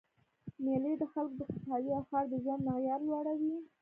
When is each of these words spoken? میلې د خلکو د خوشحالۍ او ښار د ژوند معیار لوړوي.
میلې 0.63 0.93
د 1.01 1.03
خلکو 1.11 1.35
د 1.39 1.41
خوشحالۍ 1.49 1.89
او 1.95 2.03
ښار 2.09 2.25
د 2.31 2.33
ژوند 2.43 2.61
معیار 2.67 2.99
لوړوي. 3.07 3.55